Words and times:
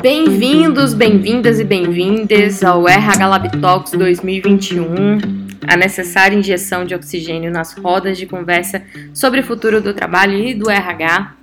Bem-vindos, 0.00 0.94
bem-vindas 0.94 1.58
e 1.58 1.64
bem-vindas 1.64 2.62
ao 2.62 2.88
RH 2.88 3.26
Lab 3.26 3.60
Talks 3.60 3.90
2021, 3.90 5.18
a 5.66 5.76
necessária 5.76 6.36
injeção 6.36 6.84
de 6.84 6.94
oxigênio 6.94 7.50
nas 7.50 7.72
rodas 7.72 8.16
de 8.16 8.24
conversa 8.24 8.80
sobre 9.12 9.40
o 9.40 9.42
futuro 9.42 9.80
do 9.80 9.92
trabalho 9.92 10.38
e 10.38 10.54
do 10.54 10.70
RH. 10.70 11.34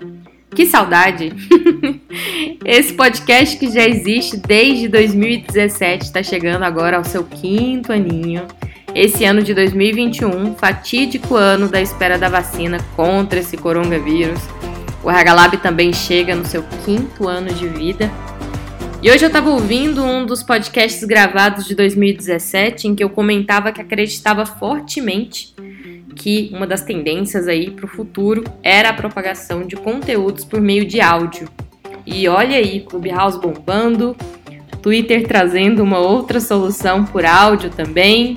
Que 0.51 0.65
saudade! 0.65 1.33
Esse 2.63 2.93
podcast 2.93 3.57
que 3.57 3.69
já 3.69 3.85
existe 3.85 4.37
desde 4.37 4.87
2017 4.87 6.05
está 6.05 6.23
chegando 6.23 6.63
agora 6.63 6.95
ao 6.95 7.03
seu 7.03 7.25
quinto 7.25 7.91
aninho. 7.91 8.47
Esse 8.95 9.25
ano 9.25 9.43
de 9.43 9.53
2021, 9.53 10.55
fatídico 10.55 11.35
ano 11.35 11.67
da 11.67 11.81
espera 11.81 12.17
da 12.17 12.29
vacina 12.29 12.77
contra 12.95 13.39
esse 13.39 13.57
coronavírus. 13.57 14.39
O 15.03 15.11
RH 15.11 15.33
Lab 15.33 15.57
também 15.57 15.91
chega 15.91 16.33
no 16.33 16.45
seu 16.45 16.63
quinto 16.85 17.27
ano 17.27 17.53
de 17.53 17.67
vida. 17.67 18.09
E 19.05 19.11
hoje 19.11 19.23
eu 19.23 19.27
estava 19.27 19.51
ouvindo 19.51 20.03
um 20.03 20.25
dos 20.25 20.41
podcasts 20.41 21.03
gravados 21.03 21.67
de 21.67 21.75
2017 21.75 22.87
em 22.87 22.95
que 22.95 23.03
eu 23.03 23.09
comentava 23.11 23.71
que 23.71 23.79
acreditava 23.79 24.47
fortemente 24.47 25.53
que 26.15 26.49
uma 26.51 26.65
das 26.65 26.81
tendências 26.81 27.47
aí 27.47 27.69
para 27.69 27.85
o 27.85 27.87
futuro 27.87 28.43
era 28.63 28.89
a 28.89 28.93
propagação 28.93 29.61
de 29.61 29.75
conteúdos 29.75 30.43
por 30.43 30.59
meio 30.59 30.87
de 30.87 31.01
áudio. 31.01 31.47
E 32.03 32.27
olha 32.27 32.57
aí, 32.57 32.79
Clubhouse 32.79 33.39
bombando, 33.39 34.17
Twitter 34.81 35.27
trazendo 35.27 35.83
uma 35.83 35.99
outra 35.99 36.39
solução 36.39 37.05
por 37.05 37.27
áudio 37.27 37.69
também. 37.69 38.33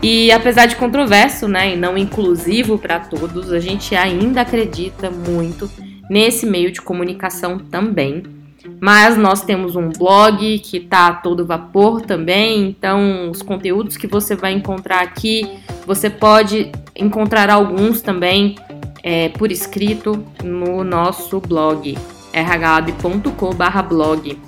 E 0.00 0.30
apesar 0.30 0.66
de 0.66 0.76
controverso, 0.76 1.48
né, 1.48 1.74
e 1.74 1.76
não 1.76 1.98
inclusivo 1.98 2.78
para 2.78 3.00
todos, 3.00 3.52
a 3.52 3.58
gente 3.58 3.96
ainda 3.96 4.42
acredita 4.42 5.10
muito 5.10 5.68
nesse 6.08 6.46
meio 6.46 6.70
de 6.70 6.80
comunicação 6.80 7.58
também. 7.58 8.45
Mas 8.80 9.16
nós 9.16 9.42
temos 9.42 9.74
um 9.74 9.90
blog 9.90 10.58
que 10.58 10.76
está 10.76 11.08
a 11.08 11.14
todo 11.14 11.46
vapor 11.46 12.02
também, 12.02 12.68
então 12.68 13.30
os 13.30 13.42
conteúdos 13.42 13.96
que 13.96 14.06
você 14.06 14.36
vai 14.36 14.52
encontrar 14.52 15.02
aqui, 15.02 15.50
você 15.86 16.10
pode 16.10 16.70
encontrar 16.94 17.48
alguns 17.48 18.02
também 18.02 18.56
é, 19.02 19.30
por 19.30 19.50
escrito 19.50 20.22
no 20.44 20.84
nosso 20.84 21.40
blog, 21.40 21.96
rhab.com/blog. 22.34 24.38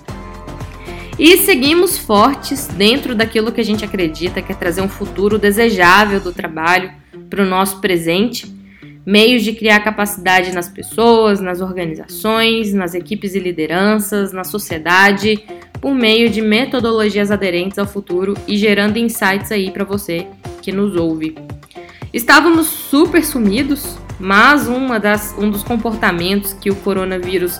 E 1.18 1.38
seguimos 1.38 1.96
fortes 1.98 2.68
dentro 2.68 3.14
daquilo 3.14 3.50
que 3.50 3.60
a 3.60 3.64
gente 3.64 3.84
acredita 3.84 4.40
que 4.40 4.52
é 4.52 4.54
trazer 4.54 4.82
um 4.82 4.88
futuro 4.88 5.38
desejável 5.38 6.20
do 6.20 6.32
trabalho 6.32 6.92
para 7.28 7.42
o 7.42 7.46
nosso 7.46 7.80
presente 7.80 8.57
meios 9.08 9.42
de 9.42 9.54
criar 9.54 9.80
capacidade 9.80 10.52
nas 10.52 10.68
pessoas, 10.68 11.40
nas 11.40 11.62
organizações, 11.62 12.74
nas 12.74 12.92
equipes 12.92 13.34
e 13.34 13.38
lideranças, 13.38 14.34
na 14.34 14.44
sociedade, 14.44 15.42
por 15.80 15.94
meio 15.94 16.28
de 16.28 16.42
metodologias 16.42 17.30
aderentes 17.30 17.78
ao 17.78 17.86
futuro 17.86 18.34
e 18.46 18.54
gerando 18.58 18.98
insights 18.98 19.50
aí 19.50 19.70
para 19.70 19.82
você 19.82 20.26
que 20.60 20.70
nos 20.70 20.94
ouve. 20.94 21.34
Estávamos 22.12 22.66
super 22.66 23.24
sumidos, 23.24 23.96
mas 24.20 24.68
uma 24.68 25.00
das, 25.00 25.34
um 25.38 25.50
dos 25.50 25.62
comportamentos 25.62 26.52
que 26.52 26.70
o 26.70 26.76
coronavírus 26.76 27.58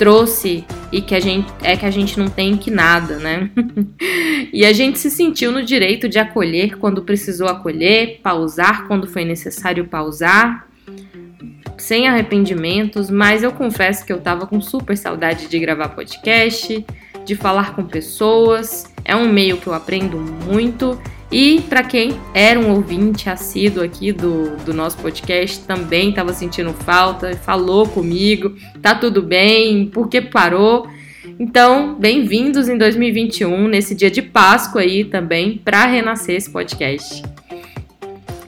trouxe 0.00 0.64
e 0.90 1.00
que 1.00 1.14
a 1.14 1.20
gente 1.20 1.46
é 1.62 1.76
que 1.76 1.86
a 1.86 1.92
gente 1.92 2.18
não 2.18 2.28
tem 2.28 2.56
que 2.56 2.72
nada, 2.72 3.18
né? 3.18 3.50
e 4.52 4.66
a 4.66 4.72
gente 4.72 4.98
se 4.98 5.12
sentiu 5.12 5.52
no 5.52 5.62
direito 5.62 6.08
de 6.08 6.18
acolher 6.18 6.76
quando 6.76 7.02
precisou 7.02 7.46
acolher, 7.46 8.18
pausar 8.20 8.88
quando 8.88 9.06
foi 9.06 9.24
necessário 9.24 9.84
pausar 9.84 10.67
sem 11.78 12.08
arrependimentos, 12.08 13.10
mas 13.10 13.42
eu 13.42 13.52
confesso 13.52 14.04
que 14.04 14.12
eu 14.12 14.20
tava 14.20 14.46
com 14.46 14.60
super 14.60 14.96
saudade 14.96 15.48
de 15.48 15.58
gravar 15.58 15.90
podcast, 15.90 16.84
de 17.24 17.34
falar 17.34 17.74
com 17.74 17.84
pessoas. 17.84 18.92
É 19.04 19.14
um 19.16 19.32
meio 19.32 19.56
que 19.56 19.66
eu 19.66 19.74
aprendo 19.74 20.18
muito. 20.18 21.00
E 21.30 21.60
para 21.68 21.82
quem 21.82 22.18
era 22.32 22.58
um 22.58 22.70
ouvinte 22.72 23.28
assíduo 23.28 23.84
aqui 23.84 24.12
do, 24.12 24.56
do 24.64 24.72
nosso 24.72 24.96
podcast, 24.96 25.60
também 25.64 26.10
estava 26.10 26.32
sentindo 26.32 26.72
falta, 26.72 27.36
falou 27.36 27.86
comigo, 27.86 28.56
tá 28.80 28.94
tudo 28.94 29.20
bem, 29.20 29.86
por 29.86 30.08
que 30.08 30.22
parou? 30.22 30.88
Então, 31.38 31.94
bem-vindos 31.94 32.68
em 32.68 32.78
2021, 32.78 33.68
nesse 33.68 33.94
dia 33.94 34.10
de 34.10 34.22
Páscoa 34.22 34.80
aí 34.80 35.04
também, 35.04 35.58
para 35.58 35.84
renascer 35.84 36.36
esse 36.36 36.50
podcast. 36.50 37.22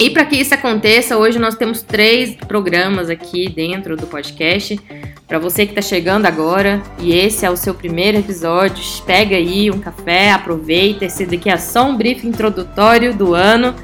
E 0.01 0.09
para 0.09 0.25
que 0.25 0.37
isso 0.37 0.55
aconteça, 0.55 1.19
hoje 1.19 1.39
nós 1.39 1.57
temos 1.57 1.83
três 1.83 2.35
programas 2.35 3.11
aqui 3.11 3.51
dentro 3.51 3.99
do 3.99 4.07
podcast. 4.07 4.81
Para 5.29 5.39
você 5.39 5.67
que 5.67 5.73
está 5.73 5.83
chegando 5.83 6.25
agora 6.25 6.83
e 6.99 7.13
esse 7.13 7.45
é 7.45 7.51
o 7.51 7.57
seu 7.57 7.75
primeiro 7.75 8.17
episódio, 8.17 8.83
pega 9.05 9.37
aí 9.37 9.71
um 9.71 9.79
café, 9.79 10.31
aproveita. 10.31 11.05
Esse 11.05 11.27
daqui 11.27 11.51
é 11.51 11.57
só 11.59 11.87
um 11.87 11.99
briefing 11.99 12.29
introdutório 12.29 13.15
do 13.15 13.35
ano. 13.35 13.75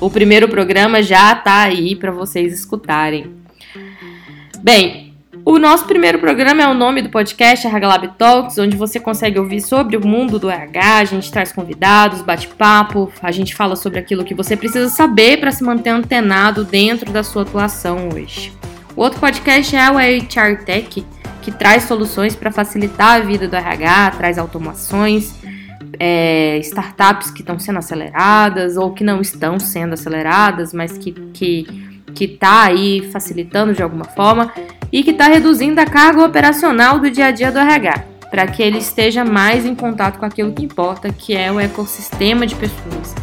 O 0.00 0.08
primeiro 0.08 0.46
programa 0.48 1.02
já 1.02 1.32
está 1.32 1.62
aí 1.62 1.96
para 1.96 2.12
vocês 2.12 2.54
escutarem. 2.54 3.34
Bem, 4.62 5.11
o 5.44 5.58
nosso 5.58 5.86
primeiro 5.86 6.18
programa 6.18 6.62
é 6.62 6.68
o 6.68 6.74
nome 6.74 7.02
do 7.02 7.08
podcast, 7.08 7.66
RH 7.66 7.88
Lab 7.88 8.08
Talks, 8.16 8.58
onde 8.58 8.76
você 8.76 9.00
consegue 9.00 9.38
ouvir 9.38 9.60
sobre 9.60 9.96
o 9.96 10.06
mundo 10.06 10.38
do 10.38 10.48
RH. 10.48 10.98
A 10.98 11.04
gente 11.04 11.30
traz 11.32 11.50
convidados, 11.50 12.22
bate-papo, 12.22 13.10
a 13.20 13.32
gente 13.32 13.54
fala 13.54 13.74
sobre 13.74 13.98
aquilo 13.98 14.24
que 14.24 14.34
você 14.34 14.56
precisa 14.56 14.88
saber 14.88 15.40
para 15.40 15.50
se 15.50 15.64
manter 15.64 15.90
antenado 15.90 16.64
dentro 16.64 17.10
da 17.10 17.24
sua 17.24 17.42
atuação 17.42 18.08
hoje. 18.14 18.52
O 18.94 19.00
outro 19.00 19.18
podcast 19.18 19.74
é 19.74 19.90
o 19.90 19.96
HR 19.96 20.64
Tech, 20.64 21.04
que 21.40 21.50
traz 21.50 21.84
soluções 21.84 22.36
para 22.36 22.52
facilitar 22.52 23.16
a 23.16 23.20
vida 23.20 23.48
do 23.48 23.56
RH, 23.56 24.12
traz 24.12 24.38
automações, 24.38 25.34
é, 25.98 26.58
startups 26.58 27.30
que 27.30 27.40
estão 27.40 27.58
sendo 27.58 27.78
aceleradas 27.78 28.76
ou 28.76 28.92
que 28.92 29.02
não 29.02 29.20
estão 29.20 29.58
sendo 29.58 29.94
aceleradas, 29.94 30.72
mas 30.72 30.96
que, 30.96 31.12
que 31.32 31.92
que 32.12 32.24
está 32.24 32.64
aí 32.64 33.08
facilitando 33.10 33.72
de 33.72 33.82
alguma 33.82 34.04
forma 34.04 34.52
e 34.92 35.02
que 35.02 35.10
está 35.10 35.26
reduzindo 35.26 35.80
a 35.80 35.86
carga 35.86 36.24
operacional 36.24 36.98
do 36.98 37.10
dia 37.10 37.26
a 37.26 37.30
dia 37.30 37.50
do 37.50 37.58
RH, 37.58 38.04
para 38.30 38.46
que 38.46 38.62
ele 38.62 38.78
esteja 38.78 39.24
mais 39.24 39.64
em 39.64 39.74
contato 39.74 40.18
com 40.18 40.26
aquilo 40.26 40.52
que 40.52 40.64
importa, 40.64 41.10
que 41.10 41.34
é 41.34 41.50
o 41.50 41.58
ecossistema 41.58 42.46
de 42.46 42.54
pessoas. 42.54 43.14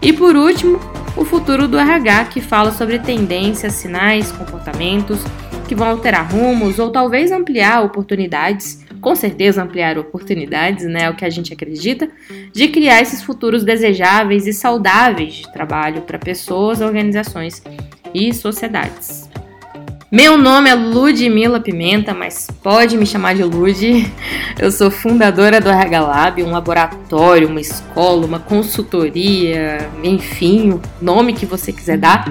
E 0.00 0.12
por 0.12 0.36
último, 0.36 0.78
o 1.16 1.24
futuro 1.24 1.66
do 1.66 1.78
RH, 1.78 2.26
que 2.26 2.40
fala 2.40 2.70
sobre 2.70 2.98
tendências, 2.98 3.72
sinais, 3.72 4.30
comportamentos 4.30 5.20
que 5.66 5.74
vão 5.74 5.88
alterar 5.88 6.30
rumos 6.30 6.78
ou 6.78 6.90
talvez 6.90 7.32
ampliar 7.32 7.82
oportunidades, 7.82 8.84
com 9.00 9.16
certeza 9.16 9.62
ampliar 9.62 9.98
oportunidades, 9.98 10.84
né, 10.84 11.04
é 11.04 11.10
o 11.10 11.16
que 11.16 11.24
a 11.24 11.30
gente 11.30 11.52
acredita, 11.52 12.08
de 12.52 12.68
criar 12.68 13.00
esses 13.00 13.22
futuros 13.22 13.64
desejáveis 13.64 14.46
e 14.46 14.52
saudáveis 14.52 15.34
de 15.34 15.52
trabalho 15.52 16.02
para 16.02 16.18
pessoas, 16.18 16.80
organizações 16.80 17.62
e 18.14 18.32
sociedades. 18.32 19.25
Meu 20.10 20.38
nome 20.38 20.70
é 20.70 20.74
Ludmila 20.74 21.58
Pimenta, 21.58 22.14
mas 22.14 22.48
pode 22.62 22.96
me 22.96 23.04
chamar 23.04 23.34
de 23.34 23.42
Lud. 23.42 24.06
Eu 24.56 24.70
sou 24.70 24.88
fundadora 24.88 25.60
do 25.60 25.68
RH 25.68 26.00
Lab, 26.00 26.42
um 26.44 26.52
laboratório, 26.52 27.48
uma 27.48 27.60
escola, 27.60 28.24
uma 28.24 28.38
consultoria, 28.38 29.90
enfim, 30.04 30.70
o 30.70 30.80
nome 31.02 31.32
que 31.32 31.44
você 31.44 31.72
quiser 31.72 31.98
dar, 31.98 32.24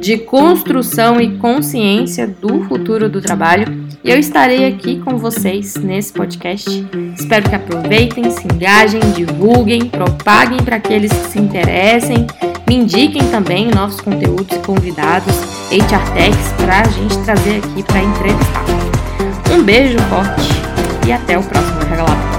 de 0.00 0.16
construção 0.16 1.20
e 1.20 1.36
consciência 1.36 2.26
do 2.26 2.64
futuro 2.64 3.10
do 3.10 3.20
trabalho. 3.20 3.86
E 4.02 4.10
eu 4.10 4.18
estarei 4.18 4.64
aqui 4.64 4.98
com 4.98 5.18
vocês 5.18 5.76
nesse 5.76 6.14
podcast. 6.14 6.86
Espero 7.14 7.46
que 7.46 7.54
aproveitem, 7.54 8.30
se 8.30 8.46
engajem, 8.46 9.00
divulguem, 9.14 9.84
propaguem 9.84 10.62
para 10.64 10.76
aqueles 10.76 11.12
que 11.12 11.28
se 11.28 11.38
interessem 11.38 12.26
me 12.68 12.76
indiquem 12.76 13.22
também 13.30 13.70
novos 13.70 13.98
conteúdos 13.98 14.54
e 14.54 14.60
convidados, 14.60 15.34
HR 15.70 16.12
Techs, 16.12 16.52
para 16.58 16.82
a 16.82 16.84
gente 16.84 17.16
trazer 17.24 17.62
aqui 17.64 17.82
para 17.82 18.02
entrevistar. 18.02 18.64
Um 19.50 19.62
beijo 19.62 19.98
forte 20.10 20.48
e 21.06 21.12
até 21.12 21.38
o 21.38 21.42
próximo 21.42 21.80
Regalado. 21.88 22.37